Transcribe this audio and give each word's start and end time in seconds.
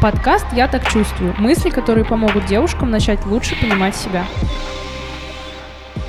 Подкаст 0.00 0.44
«Я 0.52 0.68
так 0.68 0.86
чувствую». 0.90 1.34
Мысли, 1.38 1.70
которые 1.70 2.04
помогут 2.04 2.44
девушкам 2.44 2.90
начать 2.90 3.24
лучше 3.24 3.58
понимать 3.58 3.96
себя. 3.96 4.26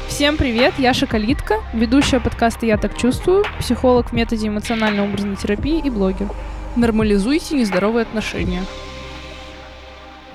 Всем 0.08 0.36
привет, 0.36 0.74
я 0.78 0.94
Шоколитка, 0.94 1.62
ведущая 1.74 2.20
подкаста 2.20 2.65
«Я 2.65 2.78
так 2.78 2.97
чувствую», 2.97 3.46
психолог 3.60 4.10
в 4.10 4.13
методе 4.13 4.50
эмоционально-образной 4.50 5.38
терапии 5.38 5.79
и 5.79 5.89
блогер. 5.89 6.28
Нормализуйте 6.76 7.55
нездоровые 7.55 8.02
отношения. 8.02 8.63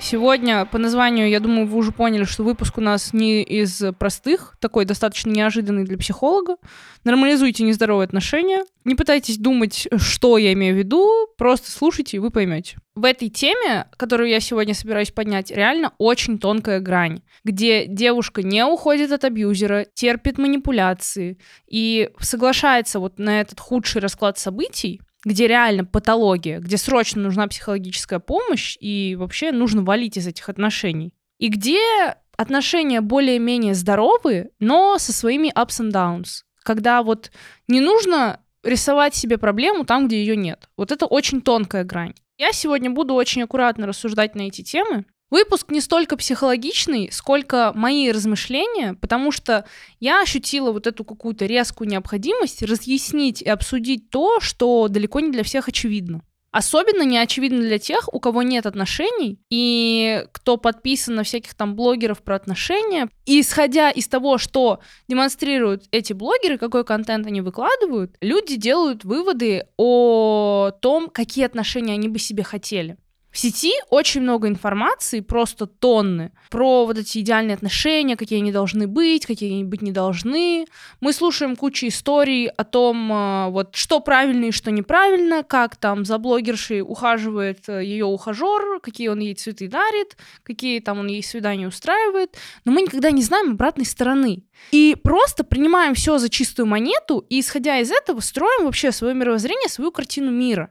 Сегодня 0.03 0.65
по 0.65 0.77
названию, 0.77 1.29
я 1.29 1.39
думаю, 1.39 1.65
вы 1.65 1.77
уже 1.77 1.93
поняли, 1.93 2.25
что 2.25 2.43
выпуск 2.43 2.77
у 2.77 2.81
нас 2.81 3.13
не 3.13 3.41
из 3.41 3.81
простых, 3.97 4.57
такой 4.59 4.83
достаточно 4.83 5.29
неожиданный 5.29 5.85
для 5.85 5.97
психолога. 5.97 6.57
Нормализуйте 7.05 7.63
нездоровые 7.63 8.03
отношения. 8.03 8.65
Не 8.83 8.95
пытайтесь 8.95 9.37
думать, 9.37 9.87
что 9.95 10.37
я 10.37 10.51
имею 10.51 10.75
в 10.75 10.77
виду, 10.77 11.29
просто 11.37 11.71
слушайте, 11.71 12.17
и 12.17 12.19
вы 12.19 12.31
поймете. 12.31 12.79
В 12.95 13.05
этой 13.05 13.29
теме, 13.29 13.87
которую 13.95 14.27
я 14.29 14.41
сегодня 14.41 14.73
собираюсь 14.73 15.11
поднять, 15.11 15.51
реально 15.51 15.93
очень 15.97 16.37
тонкая 16.37 16.81
грань, 16.81 17.21
где 17.45 17.87
девушка 17.87 18.43
не 18.43 18.65
уходит 18.65 19.13
от 19.13 19.23
абьюзера, 19.23 19.85
терпит 19.93 20.37
манипуляции 20.37 21.39
и 21.65 22.09
соглашается 22.19 22.99
вот 22.99 23.19
на 23.19 23.39
этот 23.39 23.61
худший 23.61 24.01
расклад 24.01 24.37
событий, 24.37 24.99
где 25.23 25.47
реально 25.47 25.85
патология, 25.85 26.59
где 26.59 26.77
срочно 26.77 27.21
нужна 27.21 27.47
психологическая 27.47 28.19
помощь 28.19 28.77
и 28.79 29.15
вообще 29.17 29.51
нужно 29.51 29.83
валить 29.83 30.17
из 30.17 30.27
этих 30.27 30.49
отношений. 30.49 31.13
И 31.39 31.47
где 31.47 32.15
отношения 32.37 33.01
более-менее 33.01 33.73
здоровые, 33.73 34.49
но 34.59 34.97
со 34.97 35.13
своими 35.13 35.51
ups 35.53 35.81
and 35.81 35.91
downs. 35.91 36.43
Когда 36.63 37.03
вот 37.03 37.31
не 37.67 37.79
нужно 37.79 38.39
рисовать 38.63 39.15
себе 39.15 39.37
проблему 39.37 39.85
там, 39.85 40.07
где 40.07 40.19
ее 40.19 40.35
нет. 40.35 40.69
Вот 40.77 40.91
это 40.91 41.05
очень 41.05 41.41
тонкая 41.41 41.83
грань. 41.83 42.13
Я 42.37 42.51
сегодня 42.51 42.89
буду 42.89 43.13
очень 43.13 43.43
аккуратно 43.43 43.85
рассуждать 43.85 44.35
на 44.35 44.41
эти 44.41 44.63
темы, 44.63 45.05
Выпуск 45.33 45.71
не 45.71 45.81
столько 45.81 46.15
психологичный, 46.15 47.09
сколько 47.11 47.71
мои 47.73 48.11
размышления, 48.11 48.93
потому 48.93 49.31
что 49.31 49.65
я 49.99 50.21
ощутила 50.21 50.71
вот 50.71 50.85
эту 50.85 51.03
какую-то 51.03 51.47
резкую 51.47 51.89
необходимость 51.89 52.61
разъяснить 52.61 53.41
и 53.41 53.49
обсудить 53.49 54.11
то, 54.11 54.39
что 54.41 54.87
далеко 54.89 55.21
не 55.21 55.31
для 55.31 55.41
всех 55.41 55.67
очевидно. 55.67 56.21
Особенно 56.51 57.01
не 57.01 57.17
очевидно 57.17 57.61
для 57.61 57.79
тех, 57.79 58.13
у 58.13 58.19
кого 58.19 58.43
нет 58.43 58.67
отношений 58.67 59.39
и 59.49 60.23
кто 60.33 60.57
подписан 60.57 61.15
на 61.15 61.23
всяких 61.23 61.55
там 61.55 61.75
блогеров 61.75 62.21
про 62.21 62.35
отношения. 62.35 63.09
И 63.25 63.41
исходя 63.41 63.89
из 63.89 64.07
того, 64.07 64.37
что 64.37 64.81
демонстрируют 65.07 65.85
эти 65.89 66.13
блогеры, 66.13 66.59
какой 66.59 66.85
контент 66.85 67.25
они 67.25 67.41
выкладывают, 67.41 68.17
люди 68.21 68.55
делают 68.55 69.03
выводы 69.03 69.65
о 69.77 70.69
том, 70.79 71.09
какие 71.09 71.43
отношения 71.43 71.93
они 71.93 72.07
бы 72.07 72.19
себе 72.19 72.43
хотели. 72.43 72.97
В 73.33 73.39
сети 73.39 73.73
очень 73.89 74.21
много 74.21 74.47
информации, 74.47 75.19
просто 75.19 75.65
тонны, 75.65 76.31
про 76.51 76.85
вот 76.85 76.99
эти 76.99 77.17
идеальные 77.17 77.55
отношения, 77.55 78.15
какие 78.15 78.37
они 78.37 78.51
должны 78.51 78.85
быть, 78.85 79.25
какие 79.25 79.51
они 79.51 79.63
быть 79.63 79.81
не 79.81 79.91
должны. 79.91 80.67
Мы 81.01 81.13
слушаем 81.13 81.55
кучу 81.55 81.87
историй 81.87 82.45
о 82.45 82.63
том, 82.63 83.11
э, 83.11 83.49
вот 83.49 83.75
что 83.75 84.01
правильно 84.01 84.45
и 84.45 84.51
что 84.51 84.69
неправильно, 84.69 85.41
как 85.41 85.77
там 85.77 86.05
за 86.05 86.19
блогершей 86.19 86.81
ухаживает 86.81 87.67
э, 87.69 87.83
ее 87.83 88.05
ухажер, 88.05 88.79
какие 88.83 89.07
он 89.07 89.17
ей 89.17 89.33
цветы 89.33 89.67
дарит, 89.67 90.15
какие 90.43 90.79
там 90.79 90.99
он 90.99 91.07
ей 91.07 91.23
свидания 91.23 91.67
устраивает. 91.67 92.37
Но 92.65 92.71
мы 92.71 92.83
никогда 92.83 93.09
не 93.09 93.23
знаем 93.23 93.53
обратной 93.53 93.87
стороны. 93.87 94.43
И 94.69 94.95
просто 95.03 95.43
принимаем 95.43 95.95
все 95.95 96.19
за 96.19 96.29
чистую 96.29 96.67
монету 96.67 97.25
и, 97.29 97.39
исходя 97.39 97.79
из 97.79 97.89
этого, 97.89 98.19
строим 98.19 98.65
вообще 98.65 98.91
свое 98.91 99.15
мировоззрение, 99.15 99.69
свою 99.69 99.91
картину 99.91 100.29
мира. 100.29 100.69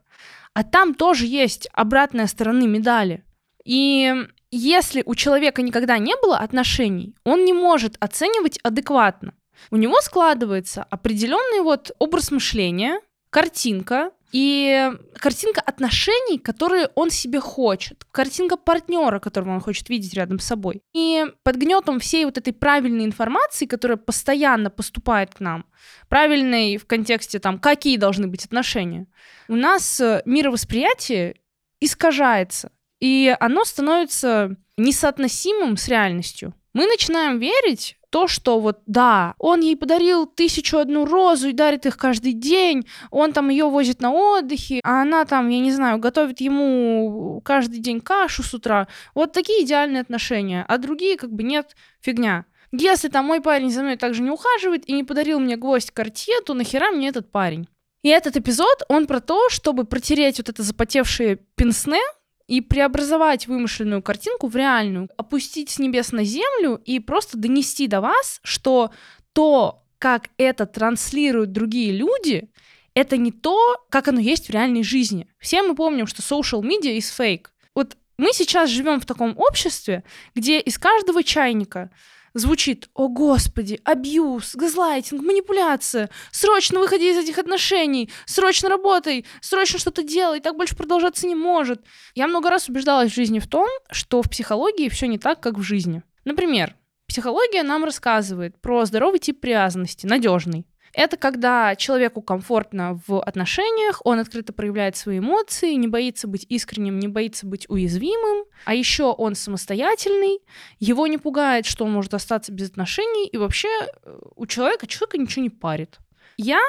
А 0.55 0.65
там 0.65 0.95
тоже 0.95 1.27
есть 1.27 1.69
обратная 1.73 2.27
сторона 2.27 2.67
медали. 2.67 3.25
И 3.65 4.13
если 4.51 5.03
у 5.07 5.15
человека 5.15 5.63
никогда 5.63 5.99
не 5.99 6.15
было 6.21 6.39
отношений, 6.39 7.15
он 7.25 7.45
не 7.45 7.53
может 7.53 7.97
оценивать 8.01 8.59
адекватно. 8.63 9.35
У 9.71 9.77
него 9.77 10.01
складывается 10.01 10.83
определенный 10.83 11.63
вот 11.63 11.93
образ 11.99 12.31
мышления, 12.31 13.01
картинка, 13.31 14.11
и 14.33 14.91
картинка 15.15 15.61
отношений, 15.61 16.39
которые 16.39 16.89
он 16.95 17.11
себе 17.11 17.39
хочет, 17.39 18.05
картинка 18.11 18.57
партнера, 18.57 19.19
которого 19.19 19.53
он 19.53 19.61
хочет 19.61 19.91
видеть 19.91 20.15
рядом 20.15 20.39
с 20.39 20.47
собой. 20.47 20.83
И 20.95 21.27
под 21.43 21.57
гнетом 21.57 22.01
всей 22.01 22.25
вот 22.25 22.39
этой 22.39 22.55
правильной 22.55 23.05
информации, 23.05 23.67
которая 23.67 23.99
постоянно 23.99 24.71
поступает 24.71 25.35
к 25.35 25.41
нам, 25.41 25.67
правильной 26.09 26.79
в 26.79 26.87
контексте 26.87 27.39
там, 27.39 27.59
какие 27.59 27.99
должны 27.99 28.27
быть 28.27 28.47
отношения, 28.47 29.07
у 29.49 29.55
нас 29.55 30.01
э, 30.01 30.23
мировосприятие 30.25 31.37
искажается, 31.81 32.73
и 33.01 33.37
оно 33.39 33.65
становится 33.65 34.57
несоотносимым 34.79 35.77
с 35.77 35.89
реальностью. 35.89 36.55
Мы 36.73 36.87
начинаем 36.87 37.39
верить 37.39 37.99
то, 38.13 38.29
что 38.29 38.61
вот 38.61 38.81
да, 38.87 39.35
он 39.39 39.61
ей 39.61 39.75
подарил 39.75 40.27
тысячу 40.27 40.77
одну 40.77 41.07
розу 41.07 41.49
и 41.49 41.55
дарит 41.55 41.87
их 41.87 41.97
каждый 41.97 42.35
день, 42.35 42.87
он 43.11 43.33
там 43.33 43.49
ее 43.49 43.71
возит 43.71 44.03
на 44.03 44.13
отдыхе, 44.13 44.81
а 44.85 45.01
она 45.01 45.25
там, 45.25 45.49
я 45.49 45.59
не 45.61 45.73
знаю, 45.73 45.99
готовит 45.99 46.43
ему 46.43 47.41
каждый 47.43 47.81
день 47.81 48.03
кашу 48.03 48.43
с 48.43 48.53
утра. 48.53 48.87
Вот 49.15 49.33
такие 49.33 49.65
идеальные 49.65 50.03
отношения, 50.03 50.63
а 50.69 50.77
другие 50.77 51.17
как 51.17 51.33
бы 51.33 51.43
нет, 51.43 51.75
фигня. 52.03 52.45
Если 52.71 53.09
там 53.09 53.25
мой 53.25 53.41
парень 53.41 53.71
за 53.71 53.81
мной 53.81 53.97
также 53.97 54.23
не 54.23 54.31
ухаживает 54.31 54.87
и 54.87 54.93
не 54.93 55.05
подарил 55.05 55.41
мне 55.41 55.57
гвоздь 55.57 55.91
картье, 55.91 56.35
то 56.45 56.53
нахера 56.53 56.91
мне 56.91 57.09
этот 57.09 57.33
парень? 57.33 57.67
И 58.03 58.11
этот 58.11 58.37
эпизод, 58.37 58.83
он 58.89 59.07
про 59.07 59.21
то, 59.21 59.49
чтобы 59.49 59.85
протереть 59.85 60.37
вот 60.37 60.51
это 60.51 60.63
запотевшее 60.63 61.39
пенсне, 61.55 62.03
и 62.53 62.61
преобразовать 62.61 63.47
вымышленную 63.47 64.03
картинку 64.03 64.47
в 64.47 64.55
реальную, 64.55 65.09
опустить 65.17 65.71
с 65.71 65.79
небес 65.79 66.13
на 66.13 66.23
землю 66.23 66.83
и 66.85 67.01
просто 67.01 67.39
донести 67.39 67.87
до 67.87 68.03
вас, 68.03 68.41
что 68.45 68.91
то, 69.33 69.83
как 69.99 70.29
это 70.37 70.67
транслируют 70.67 71.53
другие 71.53 71.93
люди, 71.93 72.51
это 72.93 73.17
не 73.17 73.33
то, 73.33 73.83
как 73.89 74.09
оно 74.09 74.21
есть 74.21 74.49
в 74.49 74.51
реальной 74.51 74.83
жизни. 74.83 75.29
Все 75.39 75.63
мы 75.63 75.75
помним, 75.75 76.07
что 76.07 76.21
social 76.21 76.61
media 76.61 76.95
is 76.95 77.11
fake. 77.19 77.47
Вот 77.75 77.97
мы 78.19 78.35
сейчас 78.35 78.69
живем 78.69 79.01
в 79.01 79.07
таком 79.07 79.33
обществе, 79.39 80.05
где 80.35 80.61
из 80.61 80.77
каждого 80.77 81.23
чайника 81.23 81.91
звучит 82.35 82.89
«О, 82.95 83.09
Господи, 83.09 83.81
абьюз, 83.85 84.55
газлайтинг, 84.55 85.23
манипуляция, 85.23 86.11
срочно 86.31 86.81
выходи 86.81 87.11
из 87.11 87.19
этих 87.19 87.39
отношений, 87.39 88.11
срочно 88.27 88.69
работай, 88.69 89.27
срочно 89.41 89.79
что-то 89.79 90.03
делай, 90.03 90.41
так 90.41 90.57
больше 90.57 90.77
продолжаться 90.77 91.27
не 91.27 91.35
может». 91.35 91.83
Я 92.15 92.27
много 92.27 92.51
раз 92.51 92.69
убеждалась 92.69 93.13
в 93.13 93.15
жизни 93.15 93.39
в 93.39 93.49
том, 93.49 93.69
что 93.91 94.23
в 94.23 94.31
психологии 94.31 94.89
все 94.89 95.07
не 95.07 95.19
так, 95.19 95.41
как 95.41 95.59
в 95.59 95.63
жизни. 95.63 96.03
Например, 96.25 96.77
психология 97.07 97.63
нам 97.63 97.85
рассказывает 97.85 98.61
про 98.61 98.85
здоровый 98.85 99.19
тип 99.19 99.41
привязанности, 99.41 100.07
надежный. 100.07 100.67
Это 100.93 101.17
когда 101.17 101.75
человеку 101.75 102.21
комфортно 102.21 103.01
в 103.07 103.23
отношениях, 103.23 104.03
он 104.05 104.19
открыто 104.19 104.53
проявляет 104.53 104.97
свои 104.97 105.19
эмоции, 105.19 105.73
не 105.75 105.89
боится 105.89 106.29
быть 106.29 106.45
искренним, 106.49 106.99
не 106.99 107.09
боится 107.09 107.47
быть 107.47 107.69
уязвимым, 107.69 108.45
а 108.67 108.75
еще 108.75 109.05
он 109.05 109.35
самостоятельный, 109.35 110.41
его 110.79 111.07
не 111.07 111.17
пугает, 111.17 111.65
что 111.65 111.87
он 111.87 111.93
может 111.93 112.13
остаться 112.13 112.53
без 112.53 112.69
отношений, 112.71 113.27
и 113.27 113.39
вообще 113.39 113.69
э, 113.69 114.19
у 114.37 114.47
человека 114.47 114.87
человека 114.87 115.19
ничего 115.19 115.43
не 115.43 115.51
парит. 115.51 115.99
Я 116.37 116.61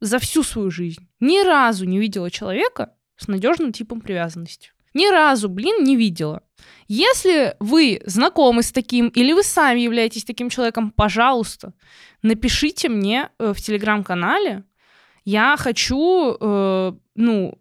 за 0.00 0.18
всю 0.18 0.42
свою 0.42 0.70
жизнь 0.70 1.08
ни 1.18 1.42
разу 1.42 1.86
не 1.86 1.98
видела 1.98 2.30
человека 2.30 2.94
с 3.16 3.28
надежным 3.28 3.72
типом 3.72 4.00
привязанности. 4.00 4.72
Ни 4.94 5.08
разу, 5.10 5.48
блин, 5.48 5.84
не 5.84 5.96
видела. 5.96 6.42
Если 6.88 7.54
вы 7.60 8.02
знакомы 8.04 8.62
с 8.62 8.72
таким, 8.72 9.08
или 9.08 9.32
вы 9.32 9.42
сами 9.42 9.80
являетесь 9.80 10.24
таким 10.24 10.50
человеком, 10.50 10.90
пожалуйста, 10.90 11.72
напишите 12.22 12.88
мне 12.88 13.30
э, 13.38 13.52
в 13.52 13.60
телеграм-канале. 13.60 14.64
Я 15.24 15.56
хочу, 15.56 16.36
э, 16.40 16.92
ну, 17.14 17.58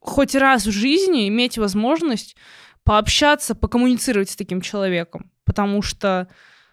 хоть 0.00 0.34
раз 0.34 0.66
в 0.66 0.70
жизни 0.70 1.28
иметь 1.28 1.58
возможность 1.58 2.36
пообщаться, 2.84 3.54
покоммуницировать 3.54 4.30
с 4.30 4.36
таким 4.36 4.60
человеком. 4.60 5.30
Потому 5.44 5.82
что, 5.82 6.28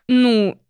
ну, 0.07 0.61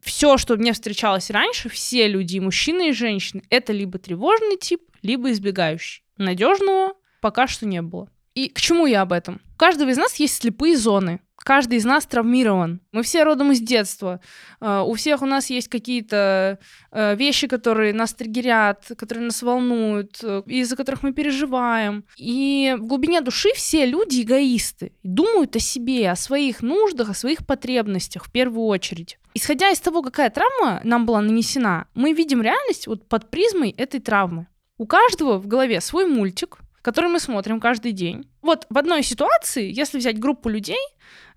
все, 0.00 0.36
что 0.36 0.56
мне 0.56 0.74
встречалось 0.74 1.30
раньше, 1.30 1.70
все 1.70 2.06
люди, 2.08 2.38
мужчины 2.38 2.90
и 2.90 2.92
женщины, 2.92 3.42
это 3.48 3.72
либо 3.72 3.98
тревожный 3.98 4.58
тип, 4.58 4.82
либо 5.00 5.32
избегающий. 5.32 6.04
Надежного 6.18 6.92
пока 7.20 7.46
что 7.46 7.66
не 7.66 7.80
было. 7.80 8.10
И 8.34 8.48
к 8.48 8.60
чему 8.60 8.86
я 8.86 9.02
об 9.02 9.12
этом? 9.12 9.40
У 9.54 9.56
каждого 9.56 9.90
из 9.90 9.96
нас 9.96 10.16
есть 10.16 10.42
слепые 10.42 10.76
зоны. 10.76 11.20
Каждый 11.44 11.76
из 11.76 11.84
нас 11.84 12.06
травмирован. 12.06 12.80
Мы 12.92 13.02
все 13.02 13.22
родом 13.22 13.52
из 13.52 13.60
детства. 13.60 14.20
Uh, 14.60 14.82
у 14.82 14.94
всех 14.94 15.20
у 15.20 15.26
нас 15.26 15.50
есть 15.50 15.68
какие-то 15.68 16.58
uh, 16.90 17.14
вещи, 17.16 17.46
которые 17.46 17.92
нас 17.92 18.14
триггерят, 18.14 18.92
которые 18.96 19.26
нас 19.26 19.42
волнуют, 19.42 20.22
uh, 20.22 20.42
из-за 20.46 20.74
которых 20.74 21.02
мы 21.02 21.12
переживаем. 21.12 22.06
И 22.16 22.74
в 22.78 22.86
глубине 22.86 23.20
души 23.20 23.50
все 23.54 23.84
люди 23.84 24.22
эгоисты. 24.22 24.92
Думают 25.02 25.54
о 25.54 25.60
себе, 25.60 26.10
о 26.10 26.16
своих 26.16 26.62
нуждах, 26.62 27.10
о 27.10 27.14
своих 27.14 27.46
потребностях 27.46 28.24
в 28.24 28.32
первую 28.32 28.64
очередь. 28.64 29.18
Исходя 29.34 29.70
из 29.70 29.80
того, 29.80 30.02
какая 30.02 30.30
травма 30.30 30.80
нам 30.82 31.04
была 31.04 31.20
нанесена, 31.20 31.88
мы 31.94 32.14
видим 32.14 32.40
реальность 32.40 32.86
вот 32.86 33.06
под 33.06 33.30
призмой 33.30 33.70
этой 33.70 34.00
травмы. 34.00 34.46
У 34.78 34.86
каждого 34.86 35.38
в 35.38 35.46
голове 35.46 35.80
свой 35.82 36.06
мультик, 36.06 36.58
который 36.84 37.08
мы 37.08 37.18
смотрим 37.18 37.60
каждый 37.60 37.92
день. 37.92 38.28
Вот 38.42 38.66
в 38.68 38.76
одной 38.76 39.02
ситуации, 39.02 39.72
если 39.72 39.96
взять 39.96 40.18
группу 40.18 40.50
людей, 40.50 40.84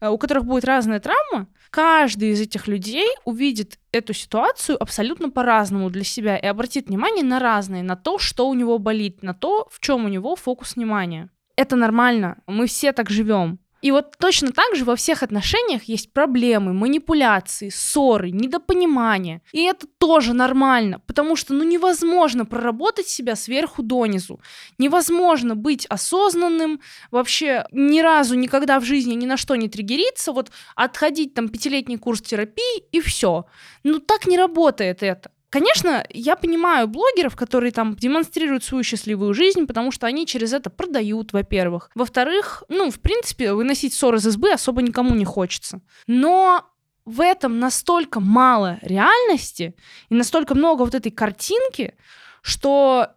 э, 0.02 0.10
у 0.10 0.18
которых 0.18 0.44
будет 0.44 0.66
разная 0.66 1.00
травма, 1.00 1.48
каждый 1.70 2.32
из 2.32 2.42
этих 2.42 2.68
людей 2.68 3.08
увидит 3.24 3.80
эту 3.94 4.14
ситуацию 4.14 4.78
абсолютно 4.80 5.30
по-разному 5.30 5.90
для 5.90 6.04
себя 6.04 6.38
и 6.38 6.46
обратит 6.46 6.90
внимание 6.90 7.24
на 7.24 7.40
разные, 7.40 7.82
на 7.82 7.96
то, 7.96 8.20
что 8.20 8.50
у 8.50 8.54
него 8.54 8.78
болит, 8.78 9.24
на 9.24 9.34
то, 9.34 9.70
в 9.72 9.80
чем 9.80 10.04
у 10.04 10.10
него 10.10 10.36
фокус 10.36 10.76
внимания. 10.76 11.30
Это 11.56 11.78
нормально, 11.78 12.44
мы 12.46 12.68
все 12.68 12.92
так 12.92 13.10
живем. 13.10 13.60
И 13.82 13.92
вот 13.92 14.18
точно 14.18 14.52
так 14.52 14.76
же 14.76 14.86
во 14.86 14.96
всех 14.96 15.22
отношениях 15.22 15.84
есть 15.84 16.12
проблемы, 16.12 16.74
манипуляции, 16.74 17.70
ссоры, 17.70 18.32
недопонимания. 18.32 19.42
И 19.52 19.64
это 19.64 19.86
тоже 20.00 20.34
нормально, 20.34 21.00
потому 21.06 21.36
что 21.36 21.54
ну 21.54 21.64
невозможно 21.64 22.46
проработать 22.46 23.08
себя 23.08 23.36
сверху 23.36 23.84
донизу. 23.84 24.42
Невозможно 24.80 25.56
быть 25.56 25.86
осознанным, 25.86 26.82
вообще 27.12 27.66
ни 27.72 28.02
разу 28.02 28.36
никогда 28.36 28.80
в 28.80 28.84
жизни 28.84 29.14
ни 29.14 29.26
на 29.26 29.38
что 29.38 29.56
не 29.56 29.70
триггериться, 29.70 30.32
вот 30.32 30.52
отходить 30.76 31.36
там 31.36 31.50
пятилетний 31.50 31.98
курс 31.98 32.22
терапии 32.22 32.84
и 32.92 33.00
все. 33.00 33.46
Ну 33.84 34.00
так 34.00 34.26
не 34.26 34.38
работает 34.38 35.04
это. 35.04 35.32
Конечно, 35.58 36.06
я 36.12 36.36
понимаю 36.36 36.88
блогеров, 36.88 37.36
которые 37.36 37.72
там 37.72 37.96
демонстрируют 37.96 38.64
свою 38.64 38.84
счастливую 38.84 39.34
жизнь, 39.34 39.66
потому 39.66 39.92
что 39.92 40.06
они 40.06 40.28
через 40.28 40.54
это 40.54 40.70
продают, 40.70 41.34
во-первых. 41.34 41.90
Во-вторых, 41.96 42.64
ну, 42.70 42.92
в 42.92 43.00
принципе, 43.00 43.54
выносить 43.54 43.94
ссор 43.94 44.16
из 44.16 44.28
избы 44.28 44.52
особо 44.52 44.84
никому 44.84 45.16
не 45.16 45.26
хочется. 45.26 45.82
Но 46.06 46.64
в 47.06 47.22
этом 47.22 47.60
настолько 47.60 48.20
мало 48.20 48.78
реальности 48.84 49.74
и 50.10 50.14
настолько 50.14 50.54
много 50.54 50.84
вот 50.84 50.94
этой 50.94 51.12
картинки, 51.12 51.96
что 52.42 53.08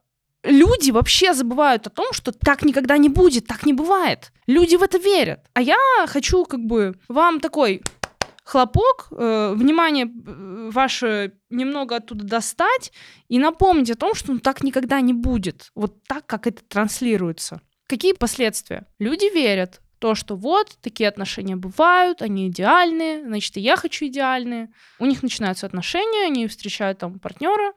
люди 0.43 0.93
вообще 0.93 1.35
забывают 1.35 1.87
о 1.89 1.91
том, 1.91 2.13
что 2.13 2.33
так 2.33 2.63
никогда 2.63 2.97
не 2.97 3.11
будет, 3.11 3.47
так 3.47 3.67
не 3.67 3.75
бывает. 3.75 4.33
Люди 4.47 4.77
в 4.77 4.83
это 4.83 4.97
верят. 4.97 5.41
А 5.53 5.61
я 5.61 5.77
хочу 6.07 6.45
как 6.47 6.61
бы 6.61 6.95
вам 7.09 7.41
такой 7.41 7.83
хлопок, 8.51 9.09
э, 9.13 9.55
внимание 9.55 10.07
э, 10.07 10.09
ваше 10.71 11.33
немного 11.51 11.97
оттуда 11.97 12.25
достать 12.25 12.93
и 13.29 13.39
напомнить 13.39 13.91
о 13.91 13.97
том, 13.97 14.15
что 14.15 14.33
ну, 14.33 14.39
так 14.39 14.63
никогда 14.63 15.01
не 15.01 15.13
будет. 15.13 15.71
Вот 15.75 16.03
так, 16.05 16.27
как 16.27 16.47
это 16.47 16.63
транслируется. 16.65 17.61
Какие 17.87 18.13
последствия? 18.13 18.87
Люди 18.99 19.33
верят, 19.35 19.81
то, 20.01 20.15
что 20.15 20.35
вот 20.35 20.79
такие 20.81 21.09
отношения 21.09 21.57
бывают, 21.57 22.23
они 22.23 22.49
идеальные, 22.49 23.25
значит, 23.25 23.57
и 23.57 23.61
я 23.61 23.77
хочу 23.77 24.07
идеальные. 24.07 24.71
У 24.99 25.07
них 25.07 25.23
начинаются 25.23 25.67
отношения, 25.67 26.27
они 26.27 26.47
встречают 26.47 26.99
там 26.99 27.19
партнера, 27.19 27.75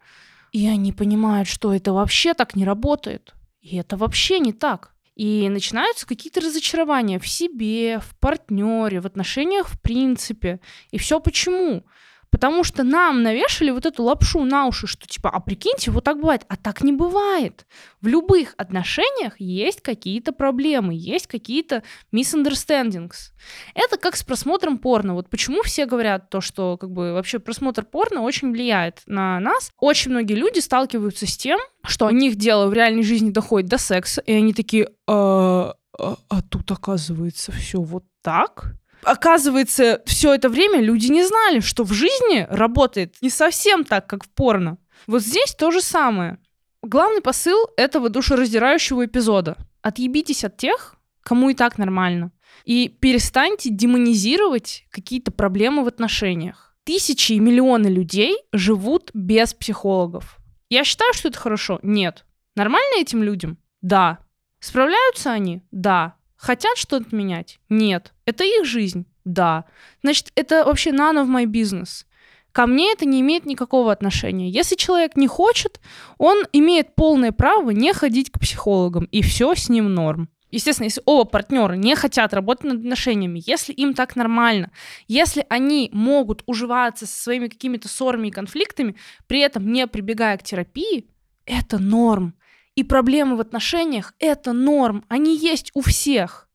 и 0.53 0.67
они 0.67 0.93
понимают, 0.93 1.49
что 1.49 1.73
это 1.73 1.93
вообще 1.93 2.33
так 2.33 2.55
не 2.55 2.63
работает. 2.63 3.33
И 3.59 3.75
это 3.75 3.97
вообще 3.97 4.39
не 4.39 4.53
так. 4.53 4.93
И 5.15 5.47
начинаются 5.49 6.07
какие-то 6.07 6.41
разочарования 6.41 7.19
в 7.19 7.27
себе, 7.27 7.99
в 7.99 8.17
партнере, 8.19 9.01
в 9.01 9.05
отношениях 9.05 9.67
в 9.67 9.79
принципе. 9.79 10.59
И 10.91 10.97
все 10.97 11.19
почему? 11.19 11.83
Потому 12.33 12.63
что 12.63 12.81
нам 12.83 13.21
навешали 13.21 13.69
вот 13.69 13.85
эту 13.85 14.01
лапшу 14.01 14.43
на 14.43 14.65
уши, 14.65 14.87
что 14.87 15.07
типа, 15.07 15.29
а 15.29 15.39
прикиньте, 15.39 15.91
вот 15.91 16.03
так 16.03 16.19
бывает. 16.19 16.41
А 16.49 16.57
так 16.57 16.81
не 16.81 16.91
бывает. 16.91 17.67
В 18.01 18.07
любых 18.07 18.55
отношениях 18.57 19.35
есть 19.37 19.81
какие-то 19.81 20.31
проблемы, 20.31 20.95
есть 20.95 21.27
какие-то 21.27 21.83
misunderstandings. 22.11 23.33
Это 23.75 23.97
как 23.97 24.15
с 24.15 24.23
просмотром 24.23 24.79
порно. 24.79 25.13
Вот 25.13 25.29
почему 25.29 25.61
все 25.61 25.85
говорят 25.85 26.31
то, 26.31 26.41
что 26.41 26.75
как 26.77 26.89
бы 26.89 27.13
вообще 27.13 27.37
просмотр 27.37 27.85
порно 27.85 28.23
очень 28.23 28.51
влияет 28.51 29.03
на 29.05 29.39
нас. 29.39 29.71
Очень 29.79 30.09
многие 30.09 30.33
люди 30.33 30.57
сталкиваются 30.57 31.27
с 31.27 31.37
тем, 31.37 31.59
что 31.85 32.07
у 32.07 32.09
них 32.09 32.35
дело 32.35 32.65
в 32.65 32.73
реальной 32.73 33.03
жизни 33.03 33.29
доходит 33.29 33.69
до 33.69 33.77
секса, 33.77 34.21
и 34.21 34.33
они 34.33 34.55
такие, 34.55 34.89
а, 35.07 35.75
а, 35.99 36.15
а 36.29 36.41
тут 36.41 36.71
оказывается 36.71 37.51
все 37.51 37.79
вот 37.79 38.05
так 38.23 38.73
оказывается, 39.03 40.01
все 40.05 40.33
это 40.33 40.49
время 40.49 40.81
люди 40.81 41.07
не 41.07 41.25
знали, 41.25 41.59
что 41.59 41.83
в 41.83 41.93
жизни 41.93 42.47
работает 42.49 43.15
не 43.21 43.29
совсем 43.29 43.83
так, 43.83 44.07
как 44.07 44.23
в 44.23 44.29
порно. 44.29 44.77
Вот 45.07 45.21
здесь 45.21 45.55
то 45.57 45.71
же 45.71 45.81
самое. 45.81 46.37
Главный 46.81 47.21
посыл 47.21 47.57
этого 47.77 48.09
душераздирающего 48.09 49.05
эпизода. 49.05 49.57
Отъебитесь 49.81 50.43
от 50.43 50.57
тех, 50.57 50.95
кому 51.21 51.49
и 51.49 51.53
так 51.53 51.77
нормально. 51.77 52.31
И 52.65 52.87
перестаньте 52.87 53.69
демонизировать 53.69 54.85
какие-то 54.89 55.31
проблемы 55.31 55.83
в 55.83 55.87
отношениях. 55.87 56.75
Тысячи 56.83 57.33
и 57.33 57.39
миллионы 57.39 57.87
людей 57.87 58.37
живут 58.51 59.11
без 59.13 59.53
психологов. 59.53 60.37
Я 60.69 60.83
считаю, 60.83 61.13
что 61.13 61.29
это 61.29 61.37
хорошо? 61.37 61.79
Нет. 61.83 62.25
Нормально 62.55 62.99
этим 62.99 63.23
людям? 63.23 63.57
Да. 63.81 64.19
Справляются 64.59 65.31
они? 65.31 65.61
Да. 65.71 66.15
Хотят 66.43 66.77
что-то 66.77 67.15
менять? 67.15 67.57
Нет. 67.69 68.11
Это 68.25 68.43
их 68.43 68.65
жизнь? 68.65 69.05
Да. 69.23 69.63
Значит, 70.01 70.33
это 70.35 70.65
вообще 70.65 70.89
none 70.89 71.15
of 71.15 71.29
my 71.29 71.45
business. 71.45 72.03
Ко 72.51 72.67
мне 72.67 72.91
это 72.91 73.05
не 73.05 73.21
имеет 73.21 73.45
никакого 73.45 73.93
отношения. 73.93 74.49
Если 74.49 74.75
человек 74.75 75.15
не 75.15 75.27
хочет, 75.27 75.79
он 76.17 76.43
имеет 76.51 76.95
полное 76.95 77.31
право 77.31 77.69
не 77.69 77.93
ходить 77.93 78.29
к 78.29 78.41
психологам, 78.41 79.05
и 79.05 79.21
все 79.21 79.55
с 79.55 79.69
ним 79.69 79.93
норм. 79.93 80.27
Естественно, 80.51 80.87
если 80.87 81.01
оба 81.05 81.23
партнера 81.23 81.75
не 81.75 81.95
хотят 81.95 82.33
работать 82.33 82.65
над 82.65 82.79
отношениями, 82.79 83.41
если 83.45 83.71
им 83.71 83.93
так 83.93 84.17
нормально, 84.17 84.69
если 85.07 85.45
они 85.47 85.89
могут 85.93 86.43
уживаться 86.45 87.05
со 87.05 87.23
своими 87.23 87.47
какими-то 87.47 87.87
ссорами 87.87 88.27
и 88.27 88.31
конфликтами, 88.31 88.97
при 89.27 89.39
этом 89.39 89.71
не 89.71 89.87
прибегая 89.87 90.37
к 90.37 90.43
терапии, 90.43 91.07
это 91.45 91.79
норм. 91.79 92.35
И 92.75 92.83
проблемы 92.83 93.35
в 93.35 93.41
отношениях— 93.41 94.13
это 94.19 94.53
норм, 94.53 95.05
они 95.07 95.37
есть 95.37 95.71
у 95.73 95.81
всех. 95.81 96.49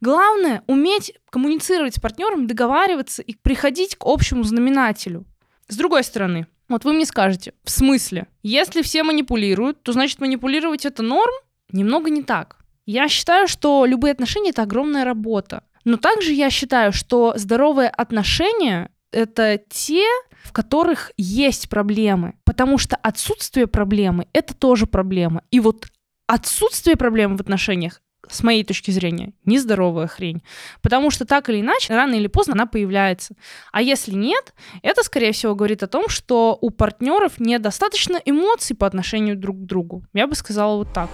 Главное— 0.00 0.62
уметь 0.66 1.14
коммуницировать 1.30 1.96
с 1.96 2.00
партнером, 2.00 2.46
договариваться 2.46 3.22
и 3.22 3.34
приходить 3.34 3.96
к 3.96 4.04
общему 4.04 4.44
знаменателю. 4.44 5.24
С 5.68 5.76
другой 5.76 6.04
стороны, 6.04 6.46
вот 6.68 6.84
вы 6.84 6.92
мне 6.92 7.06
скажете, 7.06 7.54
в 7.64 7.70
смысле? 7.70 8.26
Если 8.42 8.82
все 8.82 9.02
манипулируют, 9.02 9.82
то 9.82 9.92
значит 9.92 10.20
манипулировать 10.20 10.84
это 10.84 11.02
норм? 11.02 11.32
Немного 11.72 12.10
не 12.10 12.22
так. 12.22 12.58
Я 12.84 13.08
считаю, 13.08 13.48
что 13.48 13.84
любые 13.84 14.12
отношения— 14.12 14.50
это 14.50 14.62
огромная 14.62 15.04
работа. 15.04 15.64
Но 15.84 15.96
также 15.96 16.32
я 16.32 16.50
считаю, 16.50 16.92
что 16.92 17.34
здоровые 17.36 17.88
отношения— 17.88 18.90
это 19.16 19.58
те, 19.70 20.04
в 20.44 20.52
которых 20.52 21.10
есть 21.16 21.70
проблемы. 21.70 22.34
Потому 22.44 22.76
что 22.76 22.96
отсутствие 22.96 23.66
проблемы— 23.66 24.26
это 24.34 24.54
тоже 24.54 24.86
проблема. 24.86 25.42
И 25.50 25.58
вот 25.58 25.86
отсутствие 26.26 26.96
проблем 26.96 27.36
в 27.36 27.40
отношениях 27.40 28.02
с 28.28 28.42
моей 28.42 28.64
точки 28.64 28.90
зрения, 28.90 29.32
нездоровая 29.44 30.06
хрень. 30.06 30.42
Потому 30.82 31.10
что 31.10 31.24
так 31.24 31.48
или 31.48 31.60
иначе, 31.60 31.94
рано 31.94 32.14
или 32.14 32.26
поздно 32.26 32.54
она 32.54 32.66
появляется. 32.66 33.36
А 33.72 33.80
если 33.80 34.12
нет, 34.12 34.52
это, 34.82 35.02
скорее 35.02 35.32
всего, 35.32 35.54
говорит 35.54 35.82
о 35.82 35.86
том, 35.86 36.08
что 36.08 36.58
у 36.60 36.70
партнеров 36.70 37.38
недостаточно 37.38 38.20
эмоций 38.24 38.76
по 38.76 38.86
отношению 38.86 39.36
друг 39.36 39.56
к 39.62 39.64
другу. 39.64 40.04
Я 40.12 40.26
бы 40.26 40.34
сказала 40.34 40.76
вот 40.76 40.92
так. 40.92 41.08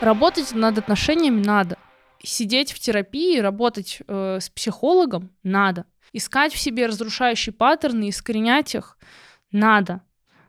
Работать 0.00 0.52
над 0.52 0.76
отношениями 0.76 1.42
надо. 1.42 1.77
Сидеть 2.22 2.72
в 2.72 2.78
терапии, 2.78 3.38
работать 3.38 4.00
э, 4.06 4.38
с 4.40 4.50
психологом 4.50 5.30
надо. 5.42 5.84
Искать 6.12 6.52
в 6.52 6.58
себе 6.58 6.86
разрушающие 6.86 7.52
паттерны, 7.52 8.08
искоренять 8.08 8.74
их 8.74 8.98
надо. 9.52 10.02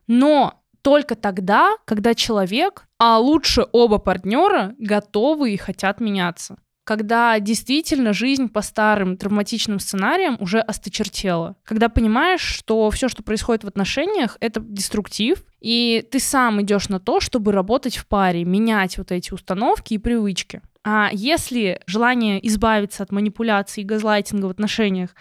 Но 0.08 0.64
только 0.82 1.16
тогда, 1.16 1.76
когда 1.86 2.16
человек, 2.16 2.88
а 2.98 3.20
лучше 3.20 3.66
оба 3.72 4.00
партнера, 4.00 4.76
готовы 4.78 5.54
и 5.54 5.58
хотят 5.58 6.00
меняться. 6.00 6.58
Когда 6.90 7.40
действительно 7.40 8.14
жизнь 8.14 8.50
по 8.50 8.64
старым 8.64 9.16
травматичным 9.16 9.78
сценариям 9.78 10.38
уже 10.40 10.60
осточертела. 10.60 11.56
Когда 11.64 11.88
понимаешь, 11.88 12.42
что 12.42 12.90
все, 12.90 13.10
что 13.10 13.22
происходит 13.22 13.64
в 13.64 13.68
отношениях, 13.68 14.38
это 14.40 14.60
деструктив, 14.60 15.44
и 15.60 16.04
ты 16.10 16.20
сам 16.20 16.60
идешь 16.64 16.90
на 16.90 17.00
то, 17.00 17.20
чтобы 17.20 17.52
работать 17.52 17.96
в 17.96 18.08
паре, 18.08 18.44
менять 18.44 18.98
вот 18.98 19.12
эти 19.12 19.32
установки 19.32 19.94
и 19.94 20.00
привычки. 20.00 20.64
А 20.84 21.12
если 21.14 21.80
желание 21.86 22.44
избавиться 22.48 23.04
от 23.04 23.12
манипуляций 23.12 23.84
и 23.84 23.86
газлайтинга 23.86 24.48
в 24.48 24.50
отношениях 24.50 25.12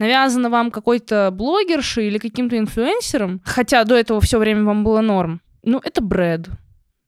навязано 0.00 0.50
вам 0.50 0.72
какой-то 0.72 1.30
блогершей 1.30 2.08
или 2.08 2.18
каким-то 2.18 2.58
инфлюенсером, 2.58 3.40
хотя 3.44 3.84
до 3.84 3.94
этого 3.94 4.20
все 4.20 4.40
время 4.40 4.64
вам 4.64 4.82
было 4.82 5.00
норм, 5.00 5.40
ну, 5.62 5.80
это 5.84 6.00
бред. 6.02 6.48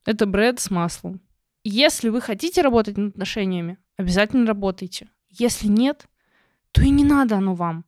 Это 0.05 0.25
бред 0.25 0.61
с 0.61 0.71
маслом. 0.71 1.19
Если 1.65 2.07
вы 2.07 2.21
хотите 2.21 2.61
работать 2.61 2.95
над 2.95 3.09
отношениями, 3.09 3.77
обязательно 3.97 4.45
работайте. 4.45 5.09
Если 5.29 5.67
нет, 5.67 6.07
то 6.71 6.81
и 6.81 6.89
не 6.89 7.03
надо 7.03 7.37
оно 7.37 7.55
вам. 7.55 7.85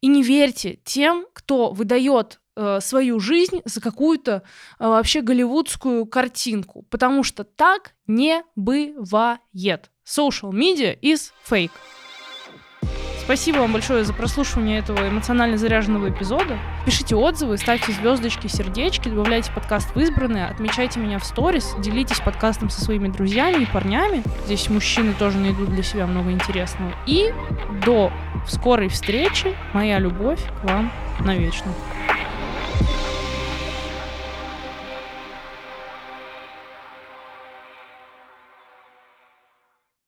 И 0.00 0.08
не 0.08 0.22
верьте 0.22 0.78
тем, 0.84 1.26
кто 1.32 1.72
выдает 1.72 2.40
э, 2.54 2.80
свою 2.80 3.18
жизнь 3.18 3.60
за 3.64 3.80
какую-то 3.80 4.42
э, 4.78 4.86
вообще 4.86 5.22
голливудскую 5.22 6.06
картинку, 6.06 6.82
потому 6.90 7.22
что 7.22 7.44
так 7.44 7.94
не 8.06 8.42
бывает. 8.54 9.90
Social 10.04 10.52
media 10.52 10.98
is 11.00 11.32
fake. 11.48 11.72
Спасибо 13.26 13.56
вам 13.56 13.72
большое 13.72 14.04
за 14.04 14.12
прослушивание 14.12 14.78
этого 14.78 15.08
эмоционально 15.08 15.58
заряженного 15.58 16.10
эпизода. 16.10 16.60
Пишите 16.84 17.16
отзывы, 17.16 17.58
ставьте 17.58 17.90
звездочки, 17.90 18.46
сердечки, 18.46 19.08
добавляйте 19.08 19.50
подкаст 19.50 19.92
в 19.96 19.98
избранные, 19.98 20.46
отмечайте 20.46 21.00
меня 21.00 21.18
в 21.18 21.24
сторис, 21.24 21.74
делитесь 21.80 22.20
подкастом 22.20 22.70
со 22.70 22.80
своими 22.84 23.08
друзьями 23.08 23.64
и 23.64 23.66
парнями. 23.66 24.22
Здесь 24.44 24.70
мужчины 24.70 25.12
тоже 25.12 25.38
найдут 25.38 25.70
для 25.70 25.82
себя 25.82 26.06
много 26.06 26.30
интересного. 26.30 26.92
И 27.06 27.34
до 27.84 28.12
скорой 28.46 28.88
встречи. 28.88 29.56
Моя 29.72 29.98
любовь 29.98 30.38
к 30.60 30.64
вам 30.64 30.92
навечно. 31.18 31.72